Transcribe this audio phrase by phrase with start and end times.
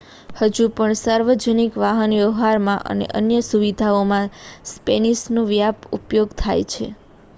[0.37, 4.33] હજુ પણ સાર્વજનિક વાહનવ્યવહારમાં અને અન્ય સુવિધાઓમાં
[4.71, 6.87] સ્પેનિશનો વ્યાપક ઉપયોગ થાય છે